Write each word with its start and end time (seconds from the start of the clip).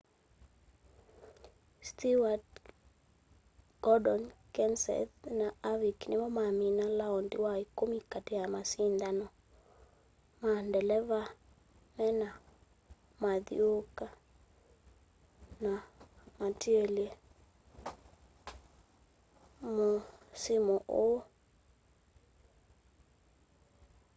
stewart 1.89 2.45
gordon 3.83 4.21
kenseth 4.55 5.15
na 5.39 5.47
harvick 5.63 5.99
nimo 6.09 6.27
mamina 6.37 6.85
laondi 6.99 7.37
wa 7.45 7.53
ikumi 7.63 7.97
kati 8.11 8.31
ka 8.39 8.45
masindano 8.55 9.27
ma 10.41 10.51
ndeleva 10.67 11.21
mena 11.97 12.27
mathyuuka 13.21 14.05
ana 15.53 15.73
matielye 16.39 17.07
musimu 19.75 20.75
uu 21.01 21.19